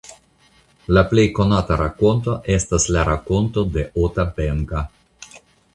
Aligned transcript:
La 0.97 1.03
plej 1.11 1.25
konata 1.39 1.77
rakonto 1.83 2.37
estas 2.55 2.89
la 2.97 3.05
rakonto 3.11 3.67
de 3.79 3.87
Ota 4.07 4.27
Benga. 4.41 4.85